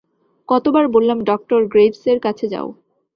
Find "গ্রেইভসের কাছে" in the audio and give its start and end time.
1.71-2.45